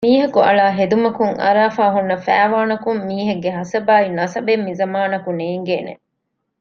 މީހަކު 0.05 0.39
އަޅާ 0.47 0.65
ހެދުމަކުން 0.79 1.33
އަރާފައި 1.43 1.93
ހުންނަ 1.95 2.17
ފައިވާނަކުން 2.25 2.99
މީހެއްގެ 3.07 3.51
ހަސަބާއި 3.59 4.07
ނަސަބެއް 4.19 4.63
މިޒަމާނަކު 4.67 5.29
ނޭންގޭނެ 5.39 5.93